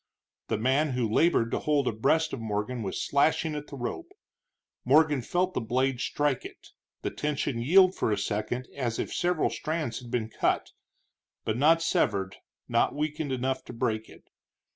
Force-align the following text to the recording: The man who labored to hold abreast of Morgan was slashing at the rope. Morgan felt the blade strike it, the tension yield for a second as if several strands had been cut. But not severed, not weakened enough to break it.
The 0.47 0.57
man 0.57 0.93
who 0.93 1.07
labored 1.07 1.51
to 1.51 1.59
hold 1.59 1.87
abreast 1.87 2.33
of 2.33 2.39
Morgan 2.39 2.81
was 2.81 2.99
slashing 3.05 3.53
at 3.53 3.67
the 3.67 3.75
rope. 3.77 4.13
Morgan 4.83 5.21
felt 5.21 5.53
the 5.53 5.61
blade 5.61 5.99
strike 5.99 6.43
it, 6.43 6.69
the 7.03 7.11
tension 7.11 7.61
yield 7.61 7.93
for 7.93 8.11
a 8.11 8.17
second 8.17 8.67
as 8.75 8.97
if 8.97 9.13
several 9.13 9.51
strands 9.51 9.99
had 10.01 10.09
been 10.09 10.31
cut. 10.31 10.71
But 11.45 11.55
not 11.57 11.83
severed, 11.83 12.37
not 12.67 12.95
weakened 12.95 13.31
enough 13.31 13.63
to 13.65 13.73
break 13.73 14.09
it. 14.09 14.27